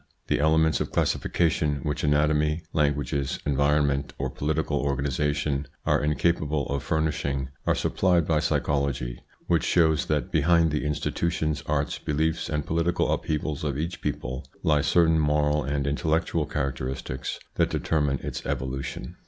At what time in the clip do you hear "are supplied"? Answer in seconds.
7.67-8.25